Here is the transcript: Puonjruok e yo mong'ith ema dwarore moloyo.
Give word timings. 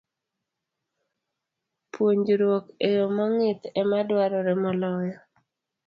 Puonjruok 1.91 2.65
e 2.87 2.89
yo 2.97 3.05
mong'ith 3.15 3.63
ema 3.81 3.99
dwarore 4.07 4.53
moloyo. 4.63 5.17